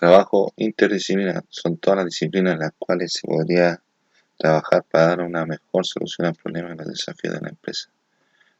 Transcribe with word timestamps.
Trabajo 0.00 0.54
interdisciplinar 0.56 1.44
son 1.50 1.76
todas 1.76 1.98
las 1.98 2.06
disciplinas 2.06 2.54
en 2.54 2.60
las 2.60 2.72
cuales 2.78 3.12
se 3.12 3.28
podría 3.28 3.82
trabajar 4.38 4.82
para 4.90 5.08
dar 5.08 5.20
una 5.20 5.44
mejor 5.44 5.84
solución 5.84 6.26
al 6.26 6.34
problema 6.36 6.72
y 6.72 6.76
los 6.78 6.88
desafíos 6.88 7.34
de 7.34 7.40
la 7.42 7.50
empresa. 7.50 7.90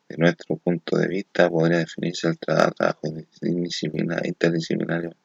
De 0.06 0.18
nuestro 0.18 0.56
punto 0.56 0.98
de 0.98 1.08
vista, 1.08 1.48
podría 1.48 1.78
definirse 1.78 2.28
el 2.28 2.38
trabajo 2.38 3.08
interdisciplinario 3.42 5.16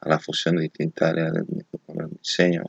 a 0.00 0.08
la 0.10 0.18
fusión 0.18 0.56
de 0.56 0.64
distintas 0.64 1.08
áreas 1.08 1.32
del 1.32 1.46
diseño 2.20 2.64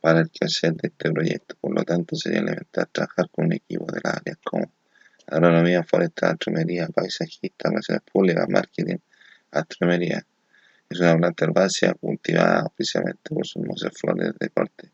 para 0.00 0.22
el 0.22 0.30
quehacer 0.30 0.74
de 0.74 0.88
este 0.88 1.12
proyecto. 1.12 1.54
Por 1.60 1.72
lo 1.72 1.84
tanto, 1.84 2.16
sería 2.16 2.40
elemental 2.40 2.88
trabajar 2.90 3.30
con 3.30 3.44
un 3.44 3.52
equipo 3.52 3.86
de 3.92 4.00
las 4.02 4.16
áreas 4.16 4.38
como 4.42 4.72
agronomía, 5.28 5.84
forestal, 5.84 6.32
astromería, 6.32 6.88
paisajista, 6.88 7.68
relaciones 7.68 8.02
públicas, 8.12 8.48
marketing, 8.48 8.96
astromería. 9.52 10.26
Es 10.94 11.00
una 11.00 11.16
planta 11.16 11.44
herbácea 11.44 11.92
cultivada 11.94 12.66
oficialmente 12.66 13.34
por 13.34 13.44
sus 13.44 13.60
hermosas 13.60 13.92
flores 14.00 14.32
de 14.38 14.48
corte. 14.48 14.92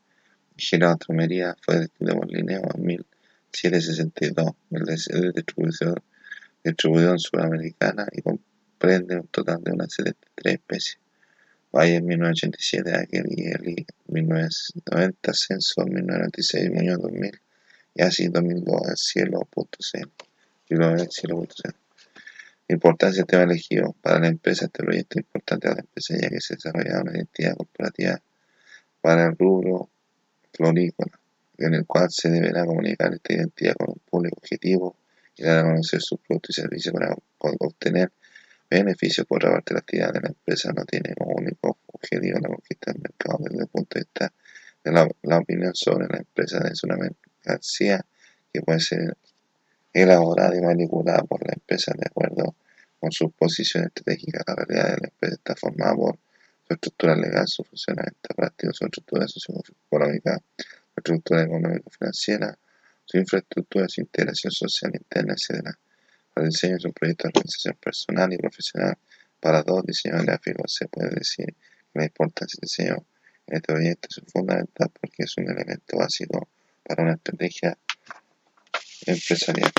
Gira 0.56 0.92
astromería 0.92 1.54
fue 1.60 1.80
descrito 1.80 2.14
por 2.14 2.32
Linneo 2.32 2.62
en 2.74 2.82
1762. 2.86 4.52
El 4.70 5.32
distribución, 5.34 5.96
distribución 6.64 7.18
sudamericana 7.18 8.06
y 8.12 8.22
comprende 8.22 9.16
un 9.16 9.26
total 9.26 9.62
de 9.62 9.72
unas 9.72 9.92
73 9.92 10.54
especies. 10.54 10.98
Valle 11.70 12.00
1987, 12.00 12.96
Aquel 12.96 13.26
y 13.36 13.48
Eli 13.48 13.86
1990, 14.06 15.34
Censo 15.34 15.84
1996, 15.84 16.70
Muñoz 16.70 16.98
2000 17.02 17.40
y 17.96 18.02
así 18.02 18.28
2002, 18.28 18.88
el 18.88 18.96
cielo.cl. 18.96 20.08
cielo.cl. 21.10 21.89
Importancia 22.70 23.24
tema 23.24 23.42
elegido 23.42 23.96
para 24.00 24.20
la 24.20 24.28
empresa. 24.28 24.66
Este 24.66 24.84
proyecto 24.84 25.18
importante 25.18 25.66
para 25.66 25.74
la 25.74 25.80
empresa 25.80 26.14
ya 26.16 26.28
que 26.28 26.40
se 26.40 26.54
desarrolla 26.54 27.00
una 27.00 27.12
identidad 27.12 27.56
corporativa 27.56 28.22
para 29.00 29.26
el 29.26 29.36
rubro 29.36 29.90
florícola, 30.52 31.18
en 31.58 31.74
el 31.74 31.84
cual 31.84 32.12
se 32.12 32.30
deberá 32.30 32.64
comunicar 32.64 33.12
esta 33.12 33.32
identidad 33.34 33.74
con 33.74 33.88
un 33.88 34.00
público 34.08 34.36
objetivo 34.38 34.96
y 35.36 35.42
dar 35.42 35.58
a 35.58 35.62
conocer 35.64 36.00
sus 36.00 36.20
productos 36.20 36.58
y 36.58 36.60
servicios 36.60 36.94
para 36.94 37.16
obtener 37.58 38.12
beneficios. 38.70 39.26
Por 39.26 39.38
otra 39.38 39.50
parte, 39.50 39.74
la 39.74 39.80
actividad 39.80 40.12
de 40.12 40.20
la 40.20 40.28
empresa 40.28 40.72
no 40.72 40.84
tiene 40.84 41.12
como 41.16 41.34
único 41.34 41.78
objetivo 41.86 42.38
la 42.38 42.48
conquista 42.50 42.92
del 42.92 43.02
mercado 43.02 43.38
desde 43.40 43.62
el 43.62 43.68
punto 43.68 43.98
de 43.98 44.00
vista 44.02 44.32
de 44.84 44.92
la, 44.92 45.36
opinión 45.38 45.74
sobre 45.74 46.06
la 46.06 46.18
empresa 46.18 46.68
es 46.70 46.84
una 46.84 46.96
mercancía 46.96 48.06
que 48.52 48.62
puede 48.62 48.78
ser 48.78 49.16
elaborada 49.92 50.56
y 50.56 50.60
manipulada 50.60 51.22
por 51.22 51.46
la 51.46 51.52
empresa 51.52 51.92
de 51.96 52.06
acuerdo 52.06 52.54
con 52.98 53.10
su 53.12 53.30
posición 53.30 53.84
estratégica. 53.84 54.42
La 54.46 54.54
realidad 54.54 54.94
de 54.94 55.00
la 55.02 55.08
empresa 55.08 55.34
está 55.34 55.56
formada 55.56 55.94
por 55.94 56.18
su 56.66 56.74
estructura 56.74 57.16
legal, 57.16 57.48
su 57.48 57.64
funcionamiento 57.64 58.34
práctico, 58.36 58.72
su 58.72 58.84
estructura 58.84 59.26
socioeconómica, 59.26 60.38
su 60.56 60.94
estructura 60.96 61.42
económico-financiera, 61.42 62.56
su 63.04 63.18
infraestructura, 63.18 63.88
su 63.88 64.02
integración 64.02 64.52
social 64.52 64.92
interna, 64.94 65.34
etc. 65.34 65.66
El 66.36 66.48
diseño 66.48 66.76
es 66.76 66.84
un 66.84 66.92
proyecto 66.92 67.24
de 67.24 67.32
organización 67.34 67.76
personal 67.82 68.32
y 68.32 68.36
profesional 68.36 68.96
para 69.40 69.62
dos 69.62 69.84
diseñadores 69.84 70.26
gráficos. 70.26 70.74
Se 70.74 70.86
puede 70.86 71.10
decir 71.10 71.46
que 71.46 71.98
la 71.98 72.04
importancia 72.04 72.58
del 72.60 72.68
diseño 72.68 73.04
en 73.46 73.56
este 73.56 73.72
proyecto 73.72 74.08
es 74.10 74.32
fundamental 74.32 74.90
porque 75.00 75.24
es 75.24 75.36
un 75.38 75.50
elemento 75.50 75.96
básico 75.96 76.48
para 76.84 77.02
una 77.02 77.14
estrategia 77.14 77.76
empresarial. 79.06 79.70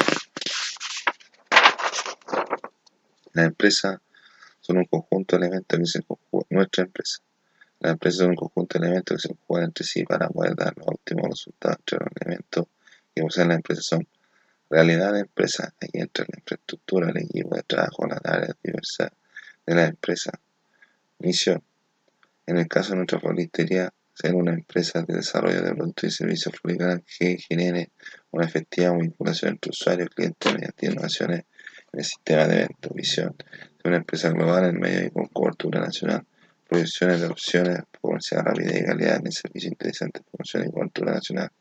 La 3.34 3.44
empresa 3.44 4.02
son 4.60 4.78
un 4.78 4.86
conjunto 4.86 5.38
de 5.38 5.46
elementos 5.46 5.80
que 5.80 5.86
se 5.86 6.02
conjugan. 6.04 6.48
Nuestra 6.50 6.84
empresa. 6.84 7.20
La 7.80 7.92
empresa 7.92 8.18
son 8.20 8.30
un 8.32 8.36
conjunto 8.36 8.78
de 8.78 8.86
elementos 8.86 9.18
que 9.22 9.28
se 9.28 9.36
conjugan 9.36 9.64
entre 9.66 9.86
sí 9.86 10.04
para 10.04 10.30
poder 10.30 10.56
dar 10.56 10.74
los 10.78 10.88
óptimos 10.88 11.30
resultados. 11.30 11.78
Entre 11.80 12.00
los 12.00 12.08
elementos 12.20 12.66
que 13.16 13.22
poseen 13.22 13.48
la 13.48 13.56
empresa 13.56 13.82
son 13.82 14.08
realidad 14.70 15.14
de 15.14 15.22
empresa. 15.22 15.74
Aquí 15.80 16.00
entra 16.00 16.26
la 16.28 16.40
infraestructura, 16.40 17.10
el 17.10 17.18
equipo 17.18 17.56
de 17.56 17.64
trabajo, 17.64 18.08
las 18.08 18.20
áreas 18.24 18.56
diversas 18.64 19.12
de 19.66 19.76
la 19.76 19.86
empresa. 19.86 20.32
Misión. 21.20 21.64
En 22.46 22.58
el 22.58 22.68
caso 22.68 22.92
de 22.92 22.98
nuestra 22.98 23.20
floristería, 23.20 23.94
ser 24.22 24.36
una 24.36 24.54
empresa 24.54 25.02
de 25.04 25.16
desarrollo 25.16 25.62
de 25.62 25.74
productos 25.74 26.04
y 26.06 26.12
servicios 26.12 26.56
florales 26.62 27.04
que 27.18 27.38
genere 27.38 27.92
una 28.32 28.46
efectiva 28.46 28.96
vinculación 28.96 29.52
entre 29.52 29.72
usuarios 29.72 30.10
y 30.12 30.16
clientes 30.16 30.54
mediante 30.54 30.86
innovaciones 30.86 31.46
en 31.94 32.00
el 32.00 32.06
sistema 32.06 32.48
de 32.48 32.56
eventos. 32.56 32.94
Visión. 32.94 33.36
Ser 33.38 33.88
una 33.88 33.98
empresa 33.98 34.30
global 34.30 34.66
en 34.66 34.80
medio 34.80 35.08
y 35.08 35.10
con 35.12 35.26
cobertura 35.28 35.80
nacional. 35.80 36.26
Proyecciones 36.70 37.22
de 37.22 37.28
opciones, 37.28 37.80
comercial, 38.00 38.46
rapidez 38.46 38.82
y 38.82 38.86
calidad 38.86 39.18
en 39.18 39.28
el 39.28 39.34
servicio 39.34 39.70
interesante, 39.70 40.22
promoción 40.32 40.66
y 40.68 40.72
cobertura 40.72 41.14
nacional 41.14 41.52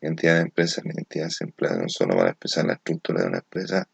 Identidad 0.00 0.36
de 0.36 0.40
empresa. 0.42 0.82
La 0.84 0.92
identidad 0.92 1.28
se 1.28 1.44
emplea 1.44 1.76
no 1.76 1.88
solo 1.88 2.16
para 2.16 2.30
expresar 2.30 2.66
la 2.66 2.74
estructura 2.74 3.22
de 3.22 3.28
una 3.28 3.38
empresa, 3.38 3.88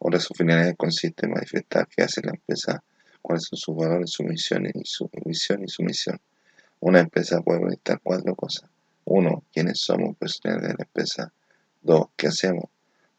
ahora 0.00 0.20
su 0.20 0.34
finalidad 0.34 0.74
consiste 0.76 1.26
en 1.26 1.32
manifestar 1.32 1.86
qué 1.88 2.02
hace 2.02 2.22
la 2.22 2.32
empresa, 2.32 2.82
cuáles 3.22 3.44
son 3.44 3.58
sus 3.58 3.76
valores, 3.76 4.10
su 4.10 4.24
misión 4.24 4.66
y 4.66 4.84
su 4.84 5.08
visión 5.24 5.62
y 5.64 5.68
su 5.68 5.82
misión. 5.82 6.18
Una 6.84 7.00
empresa 7.00 7.40
puede 7.40 7.60
conectar 7.60 7.98
cuatro 8.02 8.34
cosas. 8.34 8.68
Uno, 9.06 9.42
quiénes 9.50 9.80
somos 9.80 10.18
profesionales 10.18 10.68
de 10.68 10.74
la 10.74 10.84
empresa. 10.84 11.32
Dos, 11.80 12.08
qué 12.14 12.26
hacemos, 12.26 12.64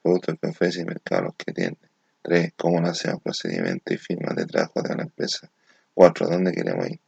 productos 0.04 0.36
que 0.40 0.50
ofrece 0.50 0.82
y 0.82 0.86
mercados 0.86 1.34
que 1.36 1.52
tiene. 1.52 1.78
Tres, 2.22 2.54
cómo 2.56 2.78
hacemos, 2.86 3.24
procedimientos 3.24 3.92
y 3.92 3.98
firmas 3.98 4.36
de 4.36 4.46
trabajo 4.46 4.84
de 4.84 4.96
la 4.96 5.02
empresa. 5.02 5.50
Cuatro, 5.96 6.28
dónde 6.28 6.52
queremos 6.52 6.88
ir. 6.92 7.00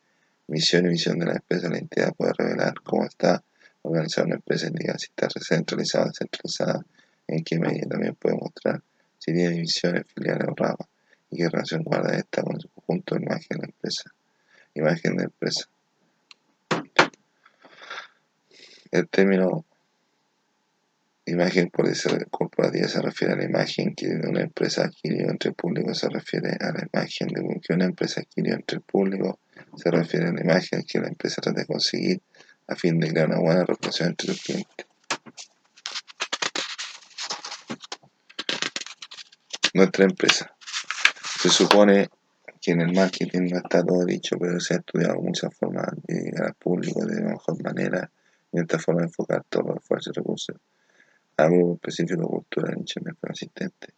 Misión 0.47 0.87
y 0.87 0.89
visión 0.89 1.19
de 1.19 1.27
la 1.27 1.33
empresa. 1.33 1.69
La 1.69 1.77
entidad 1.77 2.15
puede 2.15 2.33
revelar 2.35 2.73
cómo 2.81 3.05
está 3.05 3.43
organizar 3.83 4.25
una 4.25 4.37
empresa 4.37 4.65
indica 4.65 4.97
si 4.97 5.09
está 5.15 5.27
centralizada 5.39 6.05
o 6.05 6.07
descentralizada, 6.07 6.83
en 7.27 7.43
qué 7.43 7.59
medida 7.59 7.87
también 7.87 8.15
puede 8.15 8.35
mostrar 8.35 8.81
si 9.19 9.31
tiene 9.31 9.51
divisiones, 9.51 10.07
filiales 10.11 10.47
o 10.47 10.55
ramas 10.55 10.87
y 11.29 11.37
qué 11.37 11.49
relación 11.49 11.83
guarda 11.83 12.17
esta 12.17 12.41
con 12.41 12.59
su 12.59 12.67
conjunto 12.69 13.13
de 13.13 13.21
imagen 13.21 13.47
de 13.49 13.57
la 13.59 13.65
empresa. 13.65 14.11
Imagen 14.73 15.17
de 15.17 15.25
empresa. 15.25 15.69
El 18.97 19.07
término 19.09 19.63
imagen 21.27 21.69
corporativa 22.31 22.87
se 22.87 22.99
refiere 22.99 23.33
a 23.35 23.37
la 23.37 23.43
imagen 23.43 23.93
que 23.93 24.07
una 24.07 24.41
empresa 24.41 24.85
adquirió 24.85 25.29
entre 25.29 25.49
el 25.49 25.55
público, 25.55 25.93
se 25.93 26.09
refiere 26.09 26.57
a 26.59 26.71
la 26.71 26.87
imagen 26.91 27.27
de 27.27 27.59
que 27.61 27.73
una 27.75 27.85
empresa 27.85 28.21
adquirió 28.21 28.55
entre 28.55 28.77
el 28.77 28.81
público, 28.81 29.39
se 29.75 29.91
refiere 29.91 30.29
a 30.29 30.31
la 30.31 30.41
imagen 30.41 30.83
que 30.83 30.99
la 30.99 31.09
empresa 31.09 31.43
trata 31.43 31.59
de 31.61 31.67
conseguir 31.67 32.21
a 32.67 32.75
fin 32.75 32.99
de 32.99 33.09
crear 33.09 33.27
una 33.27 33.39
buena 33.39 33.65
relación 33.65 34.09
entre 34.09 34.29
los 34.29 34.41
clientes. 34.41 34.87
Nuestra 39.75 40.05
empresa. 40.05 40.55
Se 41.39 41.49
supone 41.49 42.09
que 42.59 42.71
en 42.71 42.81
el 42.81 42.93
marketing 42.93 43.49
no 43.51 43.57
está 43.59 43.83
todo 43.83 44.03
dicho, 44.05 44.37
pero 44.39 44.59
se 44.59 44.73
ha 44.73 44.77
estudiado 44.77 45.21
muchas 45.21 45.53
formas 45.53 45.85
de 46.07 46.15
llegar 46.15 46.47
al 46.47 46.55
público 46.55 47.05
de 47.05 47.21
mejor 47.21 47.61
manera 47.61 48.09
y 48.51 48.59
esta 48.59 48.79
forma 48.79 49.01
de 49.01 49.07
enfocar 49.07 49.43
todos 49.49 49.67
los 49.67 49.77
esfuerzos 49.77 50.13
y 50.15 50.19
recursos 50.19 50.55
a 51.37 51.45
grupo 51.45 51.75
específico 51.75 52.27
cultural 52.27 52.75
nicho 52.77 52.99
mejor 53.01 53.31
asistente. 53.31 53.93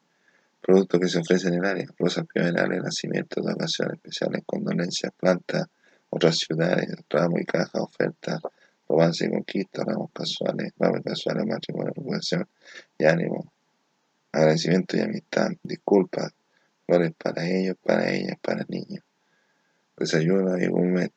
Productos 0.61 0.99
que 0.99 1.07
se 1.07 1.19
ofrecen 1.19 1.53
en 1.53 1.59
el 1.59 1.65
área, 1.65 1.85
rosas 1.97 2.25
primerales, 2.27 2.83
nacimientos 2.83 3.45
de 3.45 3.53
ocasiones 3.53 3.95
especiales, 3.95 4.43
condolencias, 4.45 5.13
plantas, 5.17 5.67
otras 6.09 6.35
ciudades, 6.37 6.89
ramos 7.09 7.39
y 7.39 7.45
cajas, 7.45 7.81
ofertas, 7.81 8.41
romance 8.87 9.25
y 9.25 9.29
conquista, 9.29 9.83
ramos 9.85 10.09
casuales, 10.13 10.73
ramos 10.77 11.01
casuales, 11.03 11.45
matrimonio, 11.45 11.93
recuperación 11.95 12.47
y 12.97 13.05
ánimo, 13.05 13.53
agradecimiento 14.33 14.97
y 14.97 15.01
amistad, 15.01 15.47
disculpas, 15.63 16.33
flores 16.85 17.13
para 17.17 17.47
ellos, 17.47 17.77
para 17.81 18.11
ellas, 18.11 18.37
para 18.41 18.65
niños, 18.67 19.03
desayuno 19.95 20.57
y 20.57 20.67
gourmet, 20.67 21.13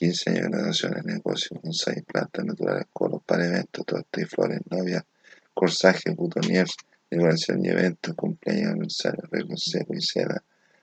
15 0.00 0.30
años 0.30 0.44
de 0.44 0.50
graduación 0.50 0.96
en 0.96 1.04
negocio, 1.04 1.60
bonsai, 1.62 2.00
plantas 2.00 2.42
naturales, 2.42 2.86
colos 2.90 3.22
para 3.26 3.44
eventos, 3.44 3.84
tortas 3.84 4.22
y 4.22 4.24
flores, 4.24 4.60
novias, 4.70 5.04
corsaje, 5.52 6.12
butoniers, 6.12 6.74
decoración 7.10 7.62
y 7.62 7.68
eventos, 7.68 8.14
cumpleaños, 8.14 8.70
aniversario, 8.70 9.20
arreglo 9.24 9.58
seco 9.58 9.92
y 9.92 10.00
seda, 10.00 10.42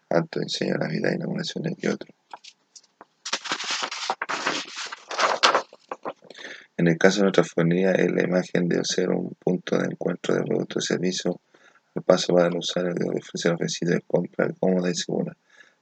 alto 0.09 0.39
diseño 0.39 0.75
Navidad, 0.75 1.13
inauguraciones 1.15 1.73
y 1.79 1.87
otros. 1.87 2.15
En 6.77 6.87
el 6.87 6.99
caso 6.99 7.17
de 7.17 7.23
nuestra 7.23 7.43
fonía, 7.43 7.93
es 7.93 8.11
la 8.11 8.21
imagen 8.21 8.69
de 8.69 8.85
ser 8.85 9.09
un 9.09 9.33
punto 9.43 9.79
de 9.79 9.87
encuentro 9.87 10.35
de 10.35 10.43
productos 10.43 10.83
y 10.83 10.87
servicios 10.89 11.37
al 11.95 12.03
paso 12.03 12.35
para 12.35 12.49
el 12.49 12.57
usuario 12.57 12.93
de 12.93 13.17
ofrecer 13.17 13.51
ofrecido 13.53 13.93
de 13.93 14.01
compra 14.01 14.53
cómoda 14.59 14.91
y 14.91 14.93
segura. 14.93 15.35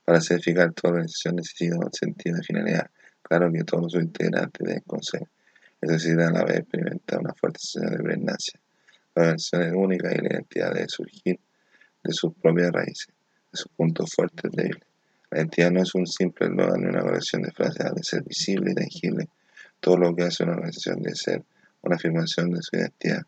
Para 0.06 0.22
certificar 0.22 0.72
toda 0.72 0.94
organización 0.94 1.36
necesita 1.36 1.76
un 1.76 1.92
sentido 1.92 2.38
de 2.38 2.44
finalidad. 2.44 2.90
Claro 3.28 3.52
que 3.52 3.64
todos 3.64 3.92
sus 3.92 4.04
integrantes 4.04 4.84
conocer. 4.86 5.28
Es 5.82 5.90
decir, 5.90 6.20
a 6.20 6.30
la 6.30 6.44
vez 6.44 6.58
experimentar 6.58 7.20
una 7.20 7.34
fuerte 7.34 7.60
sensación 7.60 7.98
de 7.98 8.04
presencia. 8.04 8.60
La 9.16 9.24
organización 9.24 9.62
es 9.64 9.74
única 9.74 10.14
y 10.14 10.18
la 10.18 10.34
identidad 10.34 10.74
debe 10.76 10.88
surgir 10.88 11.40
de 12.04 12.14
sus 12.14 12.36
propias 12.36 12.72
raíces, 12.72 13.08
de 13.52 13.58
sus 13.58 13.72
puntos 13.72 14.12
fuertes 14.14 14.52
débiles. 14.52 14.84
La 15.32 15.40
identidad 15.40 15.72
no 15.72 15.82
es 15.82 15.96
un 15.96 16.06
simple 16.06 16.46
eslogan 16.46 16.82
ni 16.82 16.88
una 16.88 17.02
colección 17.02 17.42
de 17.42 17.52
frases, 17.52 17.84
ha 17.84 17.94
de 17.94 18.04
ser 18.04 18.22
visible 18.22 18.72
y 18.72 18.76
tangible. 18.76 19.28
Todo 19.80 19.98
lo 19.98 20.16
que 20.16 20.24
hace 20.24 20.44
una 20.44 20.54
organización 20.54 21.02
debe 21.02 21.16
ser 21.16 21.44
una 21.82 21.96
afirmación 21.96 22.52
de 22.52 22.62
su 22.62 22.76
identidad. 22.76 23.24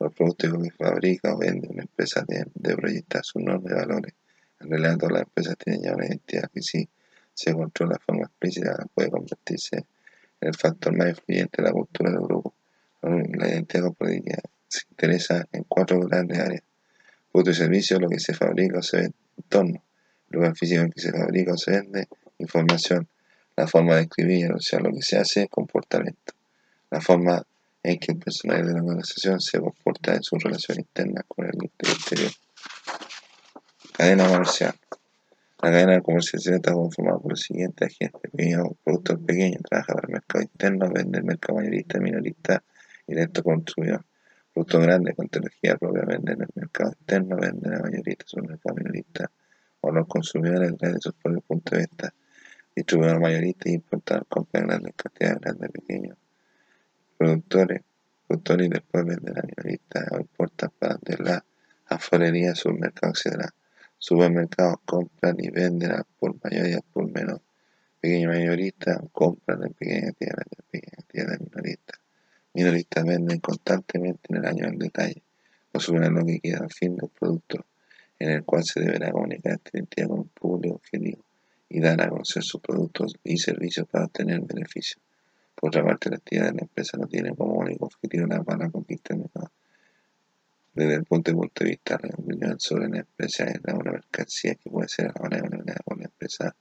Los 0.00 0.14
productos 0.14 0.50
que 0.62 0.70
fabrica 0.70 1.34
o 1.34 1.38
vende 1.38 1.68
una 1.68 1.82
empresa 1.82 2.24
deben 2.26 2.50
de 2.54 2.74
proyectar 2.74 3.22
sus 3.22 3.42
normas 3.42 3.70
y 3.70 3.74
valores. 3.74 4.14
En 4.60 4.70
realidad 4.70 4.96
todas 4.96 5.12
las 5.12 5.22
empresas 5.24 5.56
tienen 5.58 5.82
ya 5.82 5.94
una 5.94 6.06
identidad 6.06 6.50
que 6.50 6.62
si 6.62 6.88
se 7.34 7.52
controla 7.52 7.94
de 7.94 8.04
forma 8.04 8.24
explícita 8.24 8.86
puede 8.94 9.10
convertirse 9.10 9.76
en 9.76 10.48
el 10.48 10.54
factor 10.54 10.96
más 10.96 11.10
influyente 11.10 11.62
de 11.62 11.68
la 11.68 11.72
cultura 11.72 12.10
del 12.10 12.20
grupo. 12.20 12.54
La 13.02 13.48
identidad 13.48 13.84
corporativa 13.84 14.38
se 14.68 14.82
interesa 14.90 15.46
en 15.52 15.64
cuatro 15.64 16.00
grandes 16.00 16.38
áreas. 16.38 16.62
Producto 17.30 17.50
y 17.50 17.54
servicio, 17.54 17.98
lo 17.98 18.08
que 18.08 18.20
se 18.20 18.34
fabrica 18.34 18.78
o 18.78 18.82
se 18.82 18.96
vende, 18.98 19.14
entorno, 19.38 19.82
lugar 20.30 20.56
físico 20.56 20.82
en 20.82 20.90
que 20.90 21.00
se 21.00 21.12
fabrica 21.12 21.52
o 21.52 21.56
se 21.56 21.70
vende, 21.70 22.08
información, 22.38 23.08
la 23.56 23.66
forma 23.66 23.96
de 23.96 24.02
escribir 24.02 24.38
y 24.38 24.42
anunciar 24.44 24.82
lo 24.82 24.92
que 24.92 25.02
se 25.02 25.18
hace, 25.18 25.48
comportamiento, 25.48 26.34
la 26.90 27.00
forma 27.00 27.42
en 27.82 27.98
que 27.98 28.12
el 28.12 28.18
personal 28.18 28.66
de 28.66 28.72
la 28.72 28.80
organización 28.80 29.40
se 29.40 29.58
comporta 29.58 30.14
en 30.14 30.22
su 30.22 30.36
relación 30.38 30.78
interna 30.78 31.22
con 31.26 31.46
el 31.46 31.52
exterior. 31.78 32.30
Cadena 33.96 34.28
comercial. 34.28 34.74
La 35.62 35.70
cadena 35.70 35.92
de 35.92 36.02
comercialización 36.02 36.56
está 36.56 36.72
conformada 36.72 37.20
por 37.20 37.30
los 37.30 37.40
siguientes 37.40 37.94
agentes. 37.94 38.32
Pequeños 38.32 38.66
productos 38.82 39.20
pequeños, 39.20 39.62
trabaja 39.62 39.94
para 39.94 40.08
el 40.08 40.12
mercado 40.14 40.42
interno, 40.42 40.90
vende 40.90 41.18
el 41.18 41.24
mercado 41.24 41.60
mayorista, 41.60 42.00
minorista 42.00 42.64
y 43.06 43.14
lento 43.14 43.44
consumidor. 43.44 44.04
Productos 44.52 44.82
grandes 44.82 45.14
con 45.14 45.28
tecnología 45.28 45.76
propia 45.76 46.02
venden 46.04 46.34
en 46.34 46.42
el 46.42 46.48
mercado 46.56 46.92
interno, 46.98 47.36
venden 47.36 47.74
a 47.74 47.78
mayorista, 47.78 48.24
el 48.34 48.42
mercado 48.48 48.74
minorista 48.74 49.30
o 49.82 49.92
los 49.92 50.08
consumidores 50.08 50.76
desde 50.76 50.98
sus 50.98 51.14
propios 51.14 51.44
puntos 51.44 51.70
de 51.70 51.78
vista. 51.78 52.14
Distribuidor 52.74 53.20
mayorista 53.20 53.70
y 53.70 53.74
importador 53.74 54.26
compran 54.26 54.66
grandes 54.66 54.94
cantidades, 54.96 55.40
grandes 55.42 55.70
pequeños. 55.70 56.18
Productores, 57.16 57.82
productores 58.26 58.66
y 58.66 58.70
después 58.70 59.04
venden 59.04 59.38
a 59.38 59.42
minoristas 59.42 60.08
o 60.10 60.18
importan 60.18 60.70
para 60.76 60.98
de 61.00 61.18
la 61.18 61.44
afuerería, 61.86 62.52
supermercado, 62.56 63.12
etc. 63.12 63.52
Supermercados 64.04 64.78
compran 64.84 65.36
y 65.38 65.48
venden 65.50 65.92
por 66.18 66.34
mayor 66.42 66.66
y 66.66 66.76
por 66.92 67.08
menor. 67.08 67.40
Pequeños 68.00 68.32
mayoristas 68.32 68.98
compran 69.12 69.62
en 69.62 69.72
pequeñas 69.74 70.16
tiendas, 70.16 70.46
en 70.50 70.64
pequeñas 70.72 71.06
tiendas 71.06 71.40
minoristas. 71.40 72.00
Minoristas 72.52 73.04
venden 73.04 73.38
constantemente 73.38 74.22
en 74.30 74.38
el 74.38 74.46
año 74.46 74.66
en 74.66 74.76
detalle. 74.76 75.22
Consumen 75.70 76.14
lo 76.14 76.26
que 76.26 76.40
queda 76.40 76.58
al 76.64 76.72
fin 76.72 76.96
del 76.96 77.10
producto 77.10 77.64
en 78.18 78.30
el 78.30 78.44
cual 78.44 78.64
se 78.64 78.80
deberá 78.80 79.12
comunicar 79.12 79.52
esta 79.52 79.70
identidad 79.78 80.08
con 80.08 80.18
un 80.18 80.28
público 80.30 80.74
objetivo 80.74 81.24
y 81.68 81.78
dar 81.78 82.02
a 82.02 82.08
conocer 82.08 82.42
sus 82.42 82.60
productos 82.60 83.14
y 83.22 83.38
servicios 83.38 83.86
para 83.86 84.06
obtener 84.06 84.40
beneficios. 84.40 85.00
Por 85.54 85.68
otra 85.68 85.84
parte, 85.84 86.10
la 86.10 86.16
actividad 86.16 86.46
de 86.46 86.54
la 86.54 86.62
empresa 86.62 86.98
no 86.98 87.06
tiene 87.06 87.36
como 87.36 87.54
único 87.54 87.84
objetivo 87.84 88.26
la 88.26 88.42
para 88.42 88.68
conquistar 88.68 89.16
el 89.16 89.22
mercado. 89.22 89.52
Desde 90.74 90.94
el 90.94 91.04
punto 91.04 91.30
de 91.30 91.64
vista 91.66 91.98
de 91.98 92.08
la 92.08 92.14
opinión 92.16 92.58
sobre 92.58 92.88
la 92.88 93.00
empresa 93.00 93.44
es 93.44 93.60
una 93.62 93.92
mercancía 93.92 94.54
que 94.54 94.70
puede 94.70 94.88
ser 94.88 95.12
manera 95.20 95.76
por 95.84 95.98
la 95.98 96.04
empresa 96.04 96.56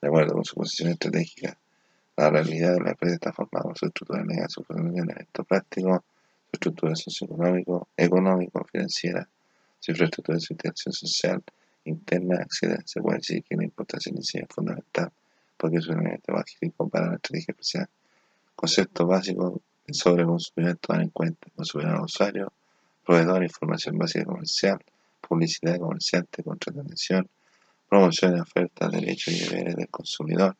de 0.00 0.08
acuerdo 0.08 0.32
con 0.32 0.44
su 0.44 0.54
posición 0.54 0.92
estratégica. 0.92 1.58
La 2.16 2.30
realidad 2.30 2.72
de 2.72 2.80
la 2.80 2.90
empresa 2.92 3.14
está 3.16 3.32
formada 3.32 3.64
por 3.64 3.78
su 3.78 3.86
estructura 3.86 4.24
legal, 4.24 4.48
su 4.48 4.64
funcionamiento 4.64 5.44
práctico, 5.44 6.04
su 6.46 6.50
estructura 6.54 6.96
socioeconómico, 6.96 7.88
económico, 7.96 8.64
financiera, 8.64 9.28
su 9.78 9.90
infraestructura 9.90 10.36
de 10.36 10.40
su 10.40 10.54
interacción 10.54 10.92
social 10.94 11.42
interna, 11.84 12.36
etc. 12.42 12.80
Se 12.86 13.02
puede 13.02 13.18
decir 13.18 13.44
que 13.44 13.56
la 13.56 13.64
importancia 13.64 14.10
inicial 14.10 14.46
es 14.48 14.54
fundamental 14.54 15.12
porque 15.58 15.76
es 15.76 15.86
un 15.88 16.00
elemento 16.00 16.32
básico 16.32 16.88
para 16.88 17.08
la 17.08 17.16
estrategia 17.16 17.52
especial. 17.52 17.88
Conceptos 18.56 19.06
básicos 19.06 19.60
sobre 19.92 20.24
consumidor 20.24 20.78
tomar 20.78 21.02
en 21.02 21.10
cuenta. 21.10 21.48
Consumidor 21.54 22.00
usuario, 22.00 22.52
proveedor, 23.04 23.42
información 23.42 23.98
básica 23.98 24.24
comercial, 24.24 24.78
publicidad 25.20 25.78
comerciante, 25.78 26.42
contratación, 26.42 27.28
promoción 27.88 28.34
de 28.34 28.40
ofertas, 28.40 28.92
derechos 28.92 29.34
y 29.34 29.40
deberes 29.40 29.76
del 29.76 29.88
consumidor, 29.88 30.56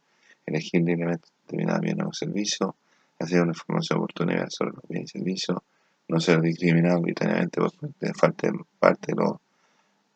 elegir 0.46 0.82
libremente 0.82 1.28
determinado 1.42 1.80
bien 1.80 2.02
o 2.02 2.12
servicio, 2.12 2.76
hacer 3.18 3.42
una 3.42 3.52
información 3.52 3.98
oportuna 3.98 4.48
sobre 4.50 4.72
los 4.72 4.82
bienes 4.88 5.14
y 5.14 5.18
servicios, 5.18 5.58
no 6.08 6.20
ser 6.20 6.40
discriminado 6.40 6.98
arbitrariamente 6.98 7.60
por 7.60 7.72
parte 8.00 8.48
de 8.48 9.14
los 9.14 9.36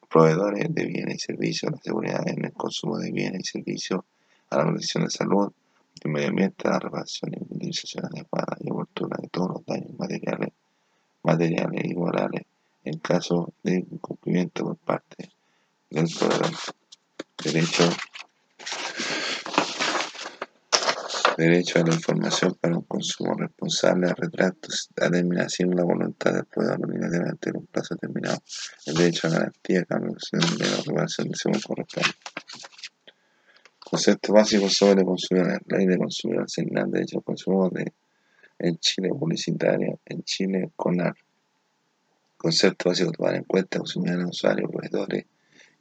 proveedores 0.09 0.75
de 0.75 0.87
bienes 0.87 1.17
y 1.17 1.19
servicios, 1.19 1.73
la 1.73 1.79
seguridad 1.79 2.29
en 2.29 2.45
el 2.45 2.53
consumo 2.53 2.99
de 2.99 3.13
bienes 3.13 3.43
y 3.43 3.45
servicios, 3.45 4.01
a 4.51 4.59
la 4.59 4.65
protección 4.65 5.05
de 5.05 5.11
salud, 5.11 5.53
del 6.03 6.13
medio 6.13 6.29
ambiente, 6.29 6.67
a 6.67 6.73
la 6.73 6.79
reparación 6.81 7.33
y 7.35 7.43
utilización 7.43 8.07
adecuada 8.07 8.57
y 8.61 8.71
oportuna 8.71 9.17
de 9.21 9.29
todos 9.29 9.51
los 9.51 9.67
daños 9.67 9.99
materiales, 9.99 10.51
materiales 11.35 11.85
y 11.85 11.95
morales 11.95 12.43
en 12.85 12.99
caso 12.99 13.53
de 13.63 13.87
incumplimiento 13.91 14.65
por 14.65 14.77
parte 14.77 15.31
del 15.91 16.07
proveedor. 16.19 16.51
Derecho 17.43 17.91
derecho 21.37 21.81
a 21.81 21.83
la 21.83 21.95
información 21.95 22.57
para 22.61 22.77
un 22.77 22.85
consumo 22.85 23.35
responsable, 23.35 24.09
a 24.09 24.15
retratos, 24.15 24.89
a 25.01 25.07
determinación 25.07 25.75
la 25.75 25.83
voluntad 25.83 26.33
del 26.33 26.45
proveedor 26.45 26.85
obligatoriamente 26.85 27.51
en 27.51 27.57
un 27.57 27.67
plazo 27.67 27.95
determinado, 27.97 28.39
el 28.87 28.95
derecho 28.95 29.27
a 29.27 29.31
garantía, 29.31 29.85
cambio 29.85 30.13
de 30.31 30.65
la 30.95 31.05
de 31.05 31.09
según 31.35 31.61
corresponde. 31.61 32.11
Conceptos 33.81 34.35
básicos 34.35 34.73
sobre 34.73 35.05
consumidores. 35.05 35.59
Ley 35.67 35.87
de 35.87 35.99
consumidor 35.99 36.45
asignar 36.45 36.87
derecho 36.87 37.19
al 37.19 37.25
consumo 37.25 37.69
de, 37.71 37.93
en 38.59 38.79
Chile 38.79 39.09
publicitaria, 39.11 39.95
en 40.07 40.23
Chile 40.23 40.71
CONAR. 40.77 41.15
Conceptos 42.45 42.91
básicos 42.91 43.17
tomar 43.17 43.37
en 43.37 43.45
cuenta 43.45 43.79
consumidores, 43.79 44.27
usuarios, 44.27 44.71
proveedores, 44.71 45.25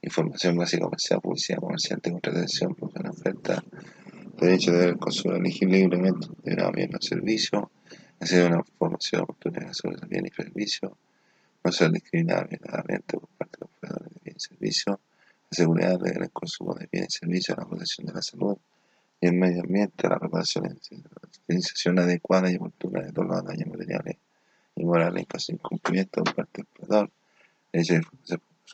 información 0.02 0.56
básica 0.56 0.86
comercial, 0.86 1.20
publicidad, 1.20 1.60
comerciante, 1.60 2.10
contratación, 2.10 2.74
producción, 2.74 3.08
oferta, 3.08 3.64
derecho 4.40 4.72
de 4.72 4.78
ver 4.78 4.98
consumidor 4.98 5.42
elegir 5.42 5.70
libremente 5.70 6.26
de 6.42 6.72
bien 6.74 6.96
o 6.96 7.02
servicio, 7.02 7.70
hacer 8.22 8.50
una 8.50 8.64
formación 8.80 9.24
oportunidad 9.24 9.74
sobre 9.74 9.98
los 9.98 10.08
bienes 10.08 10.32
y 10.32 10.42
servicios, 10.42 10.94
no 11.66 11.72
ser 11.74 11.92
discriminado 11.92 12.48
por 12.48 13.28
parte 13.38 13.58
de 13.58 13.66
los 13.66 13.70
proveedores 13.82 14.14
de 14.14 14.20
bienes 14.24 14.46
y 14.46 14.48
servicios, 14.48 14.98
el 16.22 16.32
consumo 16.32 16.76
de 16.76 16.88
bienes 16.90 17.14
y 17.14 17.20
servicios, 17.20 17.58
la 17.58 17.66
protección 17.66 18.08
de 18.08 18.14
la 18.14 18.22
salud 18.22 18.58
y 19.20 19.28
el 19.28 19.34
medio 19.34 19.64
ambiente, 19.64 20.08
la 20.08 20.18
reparación 20.18 20.80
y 20.90 20.96
la 20.96 21.10
utilización 21.46 22.00
adecuada 22.00 22.50
y 22.50 22.56
oportuna 22.56 23.02
de 23.02 23.12
todos 23.12 23.28
los 23.28 23.44
daños 23.44 23.68
materiales 23.68 24.16
y 24.76 24.84
morales 24.84 25.22
en 25.22 25.26
caso 25.26 25.52
de 25.52 25.56
incumplimiento 25.56 26.24
por 26.24 26.36
parte 26.36 26.62
del 26.62 26.66
proveedor, 26.66 27.12
de 27.72 27.84
ser 27.86 28.04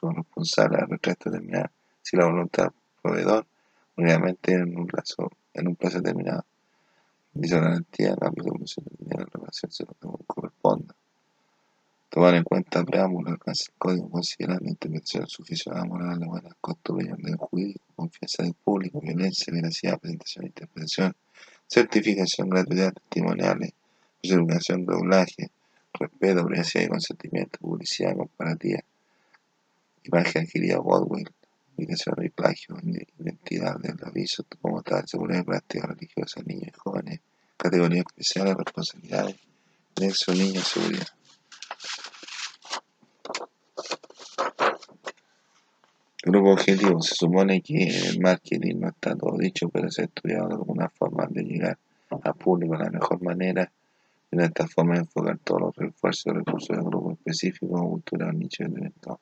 responsable 0.02 0.78
al 0.78 0.90
retrato 0.90 1.30
determinar 1.30 1.72
si 2.02 2.18
la 2.18 2.26
voluntad 2.26 2.64
del 2.66 2.74
proveedor 3.02 3.46
únicamente 3.98 4.54
en 4.54 4.78
un 4.78 4.88
plazo 4.88 5.30
en 5.54 5.68
un 5.68 5.76
plazo 5.76 5.98
determinado. 5.98 6.46
Dice 7.34 7.60
garantía, 7.60 8.16
cambio 8.16 8.44
de 8.44 8.50
comisión 8.50 8.86
de 8.86 8.96
dinero 9.04 9.24
en 9.24 9.42
relación 9.42 9.70
a 9.70 9.74
en 12.36 12.44
cuenta 12.44 12.84
preámbulo, 12.84 13.30
alcance 13.30 13.66
el 13.72 13.78
código, 13.78 14.10
considerando 14.10 14.68
intervención 14.68 15.28
suficiente 15.28 15.88
moral, 15.88 16.20
de 16.20 16.26
buenas 16.26 16.54
costumbres, 16.60 17.12
orden 17.12 17.38
jurídico, 17.38 17.84
confianza 17.96 18.44
del 18.44 18.56
público, 18.56 19.00
violencia, 19.00 19.54
veracidad, 19.54 20.00
presentación 20.00 20.46
e 20.46 20.48
interpretación, 20.48 21.16
certificación, 21.68 22.50
gratuidad, 22.50 22.94
testimoniales, 22.94 23.74
de 24.24 24.94
doblaje, 24.94 25.52
respeto, 26.00 26.46
privacidad 26.46 26.86
y 26.86 26.88
consentimiento, 26.88 27.60
publicidad 27.60 28.16
comparativa, 28.16 28.80
imagen 30.04 30.44
adquirida, 30.44 30.78
Godwill, 30.78 31.30
Comunicación 31.80 32.26
y 32.26 32.30
plagio, 32.30 32.76
identidad 33.20 33.78
del 33.80 33.96
aviso 34.04 34.44
como 34.62 34.82
tal, 34.82 35.08
seguridad 35.08 35.40
y 35.40 35.44
práctica 35.44 35.88
religiosa, 35.88 36.42
niños 36.46 36.68
y 36.68 36.78
jóvenes, 36.78 37.22
categorías 37.56 38.06
especiales, 38.06 38.58
responsabilidades, 38.58 39.38
nexo, 39.98 40.34
niños, 40.34 40.68
seguridad. 40.68 41.08
Grupo 46.22 46.52
objetivo. 46.52 47.02
Se 47.02 47.16
supone 47.16 47.62
que 47.62 47.88
el 47.88 48.20
marketing 48.20 48.76
no 48.82 48.90
está 48.90 49.16
todo 49.16 49.38
dicho, 49.38 49.70
pero 49.70 49.90
se 49.90 50.02
ha 50.02 50.06
estudiado 50.06 50.50
alguna 50.52 50.90
forma 50.90 51.28
de 51.30 51.44
llegar 51.44 51.80
al 52.10 52.36
público 52.36 52.78
de 52.78 52.84
la 52.84 52.90
mejor 52.90 53.22
manera. 53.24 53.72
Y 54.32 54.38
de 54.38 54.46
esta 54.46 54.68
forma 54.68 54.98
enfocar 54.98 55.38
todos 55.40 55.62
los 55.62 55.76
refuerzos 55.76 56.28
y 56.28 56.32
recursos 56.32 56.70
del 56.70 56.86
grupo 56.86 57.14
específico, 57.14 57.90
cultural, 57.90 58.38
nicho 58.38 58.64
de 58.64 58.70
mercado 58.70 59.20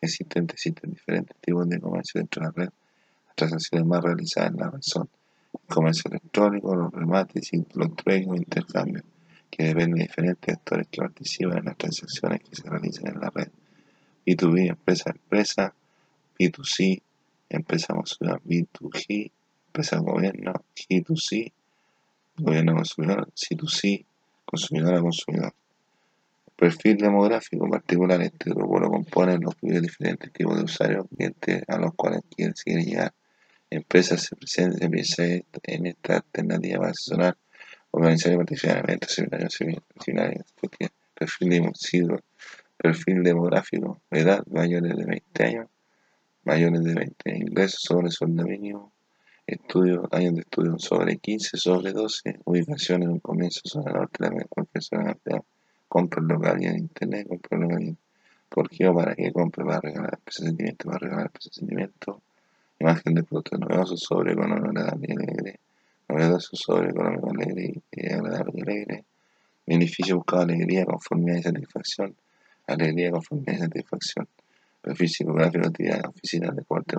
existentes 0.00 0.54
existen 0.54 0.92
diferentes 0.92 1.36
tipos 1.40 1.68
de 1.68 1.80
comercio 1.80 2.20
dentro 2.20 2.40
de 2.40 2.46
la 2.46 2.52
red. 2.52 2.70
Las 3.26 3.36
transacciones 3.36 3.86
más 3.86 4.02
realizadas 4.02 4.50
en 4.50 4.56
la 4.58 4.70
red 4.70 4.80
son 4.80 5.08
el 5.52 5.74
comercio 5.74 6.10
electrónico, 6.10 6.74
los 6.74 6.92
remates, 6.92 7.50
los 7.74 7.96
trueques 7.96 8.26
intercambios, 8.26 9.04
que 9.50 9.64
dependen 9.64 9.98
de 9.98 10.02
diferentes 10.02 10.54
actores 10.54 10.88
que 10.88 11.00
participan 11.00 11.58
en 11.58 11.64
las 11.64 11.76
transacciones 11.76 12.40
que 12.42 12.56
se 12.56 12.68
realizan 12.68 13.14
en 13.14 13.20
la 13.20 13.30
red. 13.30 13.48
B2B, 14.26 14.70
empresa 14.70 15.10
a 15.10 15.12
empresa, 15.12 15.74
B2C, 16.38 17.02
empresa 17.48 17.94
B2G, 17.94 19.30
empresa 19.68 19.98
gobierno, 19.98 20.52
G2C, 20.74 21.52
gobierno 22.38 22.74
consumidor, 22.74 23.30
C2C, 23.34 24.04
consumidor 24.46 24.94
a 24.94 25.00
consumidor. 25.00 25.52
Perfil 26.56 26.96
demográfico 26.96 27.68
particular, 27.68 28.22
este 28.22 28.50
grupo 28.50 28.80
lo 28.80 28.88
componen 28.88 29.42
los 29.42 29.54
diferentes 29.60 30.32
tipos 30.32 30.56
de 30.56 30.64
usuarios, 30.64 31.06
clientes 31.14 31.62
a 31.68 31.76
los 31.76 31.92
cuales 31.94 32.22
quieren 32.34 32.54
llegar. 32.82 33.12
Empresas 33.68 34.22
se 34.22 34.36
presentan 34.36 34.90
en 35.64 35.86
esta 35.86 36.16
alternativa 36.16 36.78
para 36.78 36.92
asesorar, 36.92 37.36
organizar 37.90 38.32
y 38.32 38.36
participar 38.36 38.78
en 38.78 38.84
eventos, 38.84 39.12
seminarios, 39.12 39.54
seminarios, 40.02 40.44
perfil, 41.14 41.72
perfil 42.78 43.22
demográfico, 43.22 44.00
edad, 44.10 44.42
mayores 44.46 44.96
de 44.96 45.04
20 45.04 45.44
años, 45.44 45.68
mayores 46.44 46.84
de 46.84 46.94
20, 46.94 47.36
ingresos 47.36 47.80
sobre 47.82 48.10
sueldo 48.10 48.44
mínimo, 48.44 48.92
estudio, 49.46 50.08
años 50.10 50.34
de 50.34 50.40
estudio 50.40 50.78
sobre 50.78 51.18
15, 51.18 51.56
sobre 51.56 51.92
12, 51.92 52.40
ubicación 52.44 53.02
en 53.04 53.10
un 53.10 53.20
comienzo 53.20 53.60
zona 53.64 53.92
norte 53.92 54.28
de 54.28 54.44
cualquier 54.46 54.82
zona 54.82 55.16
de 55.24 55.40
compra 55.88 56.20
local 56.22 56.62
y 56.62 56.66
en 56.66 56.78
internet, 56.78 57.28
compra 57.28 57.58
local 57.58 57.96
¿Por 58.48 58.70
qué 58.70 58.86
o 58.88 58.94
para 58.94 59.14
qué 59.14 59.32
compra? 59.32 59.64
Para 59.64 59.80
regalar 59.80 60.18
sentimiento, 60.28 60.86
para 60.86 60.98
regalar 60.98 61.30
sentimiento, 61.38 62.22
imagen 62.78 63.14
de 63.14 63.22
producto 63.22 63.58
novedoso 63.58 63.96
sobre 63.96 64.32
económico 64.32 64.68
agradable 64.68 65.06
y 65.08 65.12
alegre, 65.12 65.60
novedoso 66.08 66.56
sobre 66.56 66.90
económico 66.90 67.30
alegre 67.30 67.74
y 67.90 68.06
agradable 68.06 68.52
y 68.54 68.60
alegre, 68.62 69.04
beneficio 69.66 70.16
buscado 70.16 70.42
alegría, 70.42 70.86
conformidad 70.86 71.38
y 71.38 71.42
satisfacción, 71.42 72.16
alegría, 72.66 73.10
conformidad 73.10 73.54
y 73.54 73.58
satisfacción, 73.58 74.28
perfil 74.80 75.08
psicográfico, 75.08 75.66
actividad, 75.66 76.06
oficina 76.06 76.50
de 76.52 76.64
corte, 76.64 76.96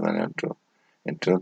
entre, 1.06 1.34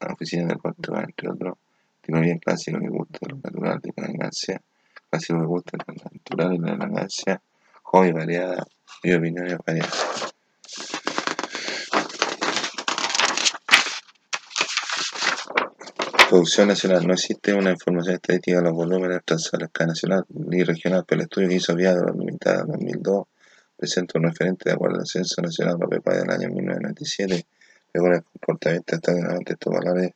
otros, 0.00 0.14
oficina 0.14 0.46
de 0.46 0.56
corte, 0.56 0.88
entre 0.92 1.30
otros, 1.30 1.58
bien 2.06 2.38
clásico 2.38 2.78
que 2.78 2.88
gusta 2.88 3.18
de 3.20 3.28
lo 3.28 3.36
natural, 3.36 3.80
de 3.80 3.92
la 3.96 4.06
elegancia, 4.06 4.60
clásico 5.08 5.40
que 5.40 5.46
gusta 5.46 5.78
de 5.78 5.94
lo 5.94 6.10
natural 6.10 6.54
y 6.54 6.58
la 6.58 6.72
elegancia, 6.72 7.42
joven 7.82 8.14
variada 8.14 8.66
y 9.02 9.12
opiniones 9.12 9.58
variadas. 9.64 10.32
Producción 16.28 16.68
nacional. 16.68 17.04
No 17.08 17.14
existe 17.14 17.52
una 17.52 17.72
información 17.72 18.14
estadística 18.14 18.58
de 18.58 18.62
los 18.62 18.72
volúmenes 18.72 19.20
tras 19.24 19.50
la 19.58 19.66
escala 19.66 19.88
nacional 19.88 20.24
ni 20.28 20.62
regional, 20.62 21.04
pero 21.04 21.20
el 21.20 21.24
estudio 21.24 21.48
que 21.48 21.56
hizo 21.56 21.74
Viado 21.74 22.06
Limitada 22.12 22.60
en 22.60 22.68
2002 22.68 23.26
presenta 23.76 24.18
un 24.18 24.26
referente 24.26 24.68
de 24.68 24.74
acuerdo 24.74 25.00
al 25.00 25.06
Censo 25.08 25.42
Nacional 25.42 25.74
Agropecuario 25.74 26.22
del 26.22 26.30
año 26.30 26.48
1997, 26.50 27.46
según 27.92 28.14
el 28.14 28.22
comportamiento 28.22 28.96
de 28.96 29.52
estos 29.52 29.72
valores 29.72 30.12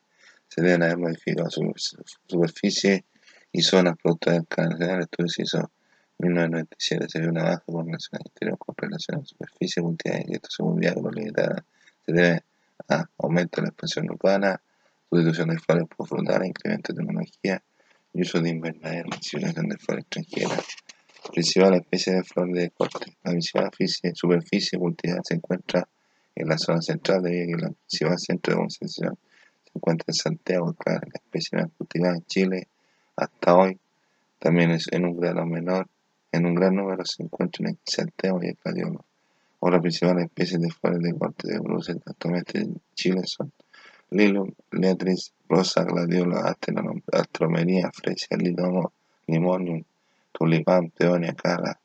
se 0.47 0.61
deben 0.61 0.83
haber 0.83 0.97
modificado 0.97 1.49
su 1.49 1.73
superficie 2.27 3.05
y 3.51 3.61
zonas 3.61 3.95
producto 4.01 4.31
del. 4.31 4.45
El 4.57 5.01
estudio 5.01 5.29
se 5.29 5.43
hizo 5.43 5.71
en 6.19 6.27
1997, 6.27 7.09
se 7.09 7.19
vio 7.19 7.29
una 7.29 7.43
baja 7.43 7.63
población 7.65 8.21
interior 8.25 8.57
con 8.57 8.75
relación 8.77 9.17
a 9.17 9.19
la 9.21 9.25
superficie 9.25 9.81
multiaria 9.81 10.25
y 10.27 10.33
esto 10.35 10.49
según 10.49 10.79
Viado 10.79 11.11
Limitada 11.11 11.65
se 12.05 12.11
debe 12.11 12.43
a 12.87 13.05
aumento 13.17 13.59
de 13.59 13.63
la 13.63 13.69
expansión 13.69 14.09
urbana, 14.09 14.61
sustitución 15.09 15.49
de 15.49 15.59
flores 15.59 15.87
por 15.95 16.07
frutales, 16.07 16.47
incremento 16.49 16.93
de 16.93 16.99
tecnología 16.99 17.63
y 18.13 18.21
uso 18.21 18.39
de 18.39 18.49
invernadero, 18.49 19.09
utilización 19.09 19.67
de 19.67 19.77
flores 19.77 20.05
extranjeras. 20.05 20.65
Principal 21.31 21.73
especie 21.73 22.13
de 22.13 22.23
flor 22.23 22.51
de 22.53 22.69
corte. 22.69 23.17
La 23.23 23.31
principal 23.31 23.71
superficie 24.13 24.77
cultivada 24.79 25.21
se 25.23 25.35
encuentra 25.35 25.87
en 26.35 26.47
la 26.47 26.57
zona 26.57 26.81
central, 26.81 27.23
debido 27.23 27.43
a 27.43 27.47
que 27.47 27.65
la 27.65 27.71
principal 27.71 28.19
centro 28.19 28.53
de 28.53 28.59
concentración 28.59 29.17
se 29.63 29.71
encuentra 29.73 30.05
en 30.07 30.13
Santiago, 30.13 30.73
claro, 30.73 31.01
la 31.11 31.19
especie 31.23 31.59
más 31.59 31.71
cultivada 31.77 32.15
en 32.15 32.25
Chile 32.25 32.67
hasta 33.15 33.55
hoy 33.55 33.79
también 34.39 34.71
es 34.71 34.87
en 34.91 35.05
un 35.05 35.17
grado 35.17 35.45
menor, 35.45 35.87
en 36.31 36.45
un 36.45 36.55
gran 36.55 36.75
número 36.75 37.05
se 37.05 37.23
encuentra 37.23 37.69
en 37.69 37.79
Santiago 37.85 38.39
y 38.43 38.47
el 38.47 38.57
gladiolo. 38.63 39.05
O 39.59 39.69
las 39.69 39.81
principales 39.81 40.25
especies 40.25 40.61
de 40.61 40.69
flores 40.69 40.99
de 41.01 41.17
corte 41.17 41.47
de 41.47 41.59
Bruselas 41.59 42.03
actualmente 42.05 42.59
en 42.59 42.79
Chile 42.93 43.21
son 43.25 43.51
Lilium, 44.11 44.51
Leatris, 44.71 45.33
Rosa, 45.49 45.83
Gladiola, 45.83 46.55
Astromeria, 47.11 47.89
Fresia, 47.91 48.37
Limonium, 48.37 49.83
Tulipán, 50.31 50.91
Peonia, 50.91 51.33
Cara, 51.33 51.79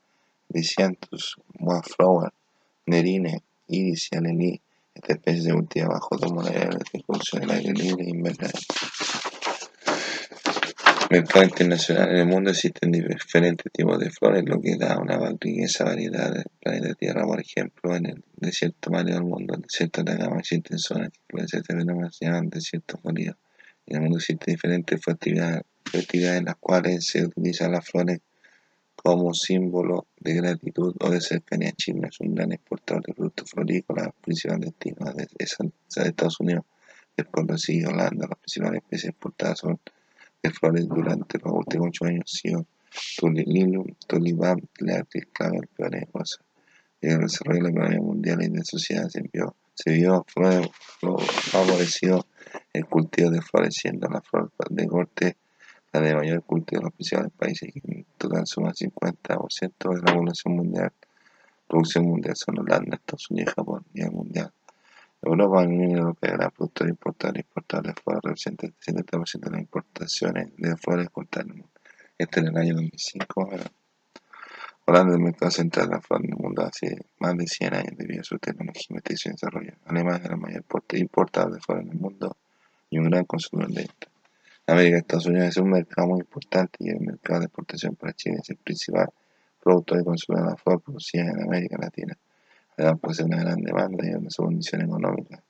Lisianthus, 0.49 1.37
Wallflower, 1.59 2.33
Nerine, 2.87 3.43
Iris 3.71 4.09
y 4.13 4.17
Alelí. 4.17 4.61
Esta 4.95 5.15
especie 5.15 5.43
se 5.43 5.53
cultiva 5.53 5.89
bajo 5.89 6.17
dos 6.17 6.33
modalidades 6.33 6.81
de 6.93 7.03
producción 7.07 7.43
del 7.43 7.51
aire 7.53 7.73
libre 7.73 8.05
e 8.05 8.11
invernal. 8.11 8.53
Mercado 11.11 11.45
internacional. 11.45 12.11
En 12.11 12.17
el 12.19 12.27
mundo 12.27 12.51
existen 12.51 12.93
diferentes 12.93 13.73
tipos 13.73 13.99
de 13.99 14.11
flores, 14.11 14.45
lo 14.47 14.61
que 14.61 14.77
da 14.77 14.97
una 14.97 15.19
riqueza 15.41 15.85
variedad 15.85 16.33
del 16.33 16.45
planeta 16.61 16.95
Tierra. 16.95 17.25
Por 17.25 17.41
ejemplo, 17.41 17.97
en 17.97 18.07
el 18.07 18.25
desierto 18.37 18.91
mario 18.91 19.15
del 19.15 19.25
mundo, 19.25 19.55
el 19.55 19.63
desierto 19.63 20.05
de 20.05 20.13
Atacama, 20.13 20.39
existen 20.39 20.79
zonas 20.79 21.11
que 21.11 21.19
pueden 21.29 21.49
ser 21.49 21.65
fenómenos 21.65 22.17
se 22.17 22.27
llaman 22.27 22.49
desiertos 22.49 23.01
fríos. 23.01 23.37
En 23.87 23.97
el 23.97 24.03
mundo 24.03 24.19
existen 24.19 24.55
diferentes 24.55 25.01
actividades, 25.09 25.65
en 25.93 26.45
las 26.45 26.57
cuales 26.61 27.05
se 27.05 27.25
utilizan 27.25 27.73
las 27.73 27.85
flores 27.85 28.21
como 29.03 29.33
símbolo 29.33 30.07
de 30.19 30.35
gratitud 30.35 30.95
o 31.01 31.11
de 31.11 31.21
cercanía. 31.21 31.73
China 31.73 32.09
es 32.09 32.21
un 32.21 32.35
gran 32.35 32.53
exportador 32.53 33.03
de 33.05 33.15
productos 33.15 33.51
florícolas, 33.51 34.11
principal 34.21 34.61
destino 34.61 35.13
de, 35.15 35.27
Estados 35.41 36.41
Unidos. 36.41 36.65
Después 37.17 37.47
lo 37.47 37.57
sigue 37.57 37.87
Holanda, 37.87 38.27
las 38.29 38.39
principales 38.39 38.83
especies 38.83 39.11
exportadas 39.11 39.59
son 39.59 39.81
de 40.43 40.51
flores 40.51 40.89
durante 40.89 41.39
los 41.39 41.53
últimos 41.53 41.89
ocho 41.89 42.05
años 42.07 42.31
sido 42.31 42.67
Tulililum, 43.19 43.87
Tulibán, 44.07 44.61
Leatis, 44.79 45.27
Clavel, 45.33 45.67
Peones 45.77 46.07
y 47.03 47.09
el 47.09 47.21
desarrollo 47.21 47.59
de 47.59 47.63
la 47.65 47.71
economía 47.71 48.01
mundial 48.01 48.43
y 48.43 48.49
de 48.49 48.59
la 48.59 48.65
sociedad 48.65 49.09
se 49.09 49.23
vio, 49.33 49.55
se 49.75 49.93
vio 49.93 50.27
favorecido 50.29 52.27
el 52.73 52.85
cultivo 52.87 53.31
de 53.31 53.41
flores, 53.41 53.75
siendo 53.75 54.09
la 54.09 54.21
flor 54.21 54.51
de 54.69 54.87
corte 54.87 55.37
la 55.93 56.01
de 56.01 56.15
mayor 56.15 56.43
cultivo 56.45 56.81
de 56.81 56.85
los 56.85 56.95
principales 56.95 57.33
países, 57.33 57.73
que 57.73 57.81
en 57.85 58.07
total 58.17 58.47
suma 58.47 58.73
50% 58.73 59.95
de 59.95 60.03
la 60.03 60.15
población 60.15 60.57
mundial. 60.57 60.93
Producción 61.67 62.05
mundial 62.05 62.37
son 62.37 62.59
Holanda, 62.59 62.97
Estados 62.97 63.31
Unidos 63.31 63.53
y 63.53 63.55
Japón, 63.57 63.85
y 63.95 64.03
el 64.03 64.11
mundial. 64.11 64.53
Europa, 65.23 65.63
la 65.63 65.69
Unión 65.69 65.99
Europea, 65.99 66.37
la 66.37 66.51
productora 66.51 66.91
importada 66.91 67.35
y 67.37 67.41
exportada 67.41 67.83
de 67.83 67.95
flores 67.95 68.23
representa 68.23 68.67
el 68.67 68.75
70% 68.75 69.41
de 69.41 69.51
las 69.51 69.61
importaciones 69.61 70.57
de 70.57 70.77
flores 70.77 71.07
exportadas 71.07 71.49
en 71.49 71.59
el. 71.59 71.65
Este 72.21 72.41
en 72.41 72.49
el 72.49 72.57
año 72.59 72.75
2005. 72.75 73.49
Holanda 74.85 75.13
es 75.13 75.17
el 75.17 75.25
mercado 75.25 75.51
central 75.51 75.89
de 75.89 75.95
la 75.95 76.01
flor 76.03 76.25
en 76.25 76.33
el 76.33 76.37
mundo 76.37 76.63
hace 76.63 77.07
más 77.19 77.37
de 77.37 77.47
100 77.47 77.75
años 77.75 77.97
debido 77.97 78.21
a 78.21 78.25
su 78.25 78.39
tecnología, 78.39 78.87
investigación 78.91 79.33
y 79.33 79.37
desarrollo. 79.37 79.73
Alemania 79.87 80.25
es 80.25 80.31
la 80.31 80.37
mayor 80.37 80.65
importador 80.93 81.55
de 81.55 81.61
flores 81.61 81.87
en 81.87 81.93
el 81.93 81.99
mundo 81.99 82.37
y 82.91 82.99
un 82.99 83.05
gran 83.09 83.25
consumidor 83.25 83.73
de 83.73 83.83
esta. 83.83 84.09
América 84.71 84.99
Estados 84.99 85.27
Unidos 85.27 85.49
es 85.49 85.57
un 85.57 85.71
mercado 85.71 86.07
muy 86.07 86.21
importante 86.21 86.77
y 86.79 86.91
el 86.91 87.01
mercado 87.01 87.41
de 87.41 87.47
exportación 87.47 87.97
para 87.97 88.13
Chile 88.13 88.37
es 88.41 88.51
el 88.51 88.57
principal 88.57 89.09
producto 89.61 89.97
de 89.97 90.05
consumo 90.05 90.39
de 90.39 90.45
la 90.45 90.57
flor 90.57 90.81
producida 90.81 91.25
en 91.25 91.43
América 91.43 91.77
Latina. 91.77 92.17
Además 92.77 93.01
posee 93.01 93.27
una 93.27 93.39
gran 93.39 93.61
demanda 93.63 94.07
y 94.07 94.11
una 94.11 94.29
condición 94.35 94.83
económica. 94.83 95.43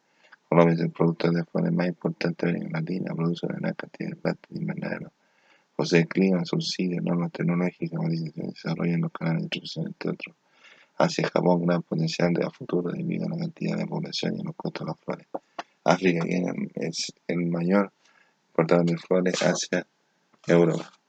Colombia 0.49 0.75
es 0.75 0.81
el 0.81 0.91
productor 0.91 1.35
de 1.35 1.45
flores 1.45 1.71
más 1.71 1.89
importante 1.89 2.47
de 2.47 2.53
América 2.53 2.81
Latina, 2.81 3.15
produce 3.15 3.45
una 3.45 3.59
gran 3.59 3.75
cantidad 3.75 4.09
de 4.09 4.17
plantas 4.17 4.51
de 4.51 4.59
invernadero. 4.59 5.13
Posee 5.77 6.07
clima, 6.07 6.43
subsidios, 6.47 7.05
normas 7.05 7.31
tecnológicas, 7.31 7.93
modernización 7.93 8.49
desarrollo 8.49 8.95
en 8.95 9.03
los 9.03 9.13
canales 9.13 9.43
de 9.43 9.45
distribución, 9.45 9.87
entre 9.89 10.11
otros. 10.13 10.37
Hacia 10.97 11.29
Japón, 11.29 11.67
gran 11.67 11.83
potencial 11.83 12.33
de 12.33 12.49
futuro 12.49 12.91
debido 12.91 13.27
a 13.27 13.29
la 13.29 13.37
cantidad 13.37 13.77
de 13.77 13.87
población 13.87 14.39
y 14.39 14.43
los 14.43 14.57
costos 14.57 14.87
de 14.87 14.93
las 14.93 15.01
flores. 15.01 15.27
África, 15.85 16.25
es 16.75 17.13
el 17.27 17.47
mayor 17.47 17.93
exportador 18.61 18.85
de 18.87 18.97
flores 18.99 19.43
hacia 19.43 19.87
Europa. 20.47 21.00